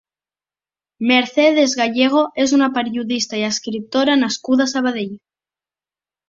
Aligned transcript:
Mercedes 1.09 1.75
Gallego 1.81 2.23
és 2.45 2.53
una 2.59 2.69
periodista 2.79 3.39
i 3.41 3.45
escriptora 3.51 4.17
nascuda 4.23 4.67
a 4.71 4.73
Sabadell. 4.75 5.15